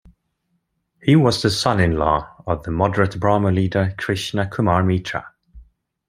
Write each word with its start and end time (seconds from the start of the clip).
He 1.03 1.15
was 1.15 1.43
the 1.43 1.51
son-in-law 1.51 2.45
of 2.47 2.63
the 2.63 2.71
moderate 2.71 3.19
Brahmo 3.19 3.51
leader, 3.51 3.93
Krishna 3.99 4.47
Kumar 4.47 4.81
Mitra. 4.83 5.27